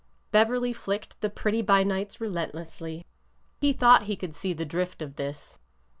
"Beverly 0.31 0.73
flicked 0.73 1.21
the 1.21 1.29
pretty 1.29 1.61
by 1.61 1.83
nights 1.83 2.19
relentlessly. 2.19 3.05
He 3.59 3.71
thought 3.71 4.05
he 4.05 4.15
could 4.15 4.33
see 4.33 4.51
the 4.51 4.65
drift 4.65 4.99
of 5.03 5.15
this. 5.15 5.59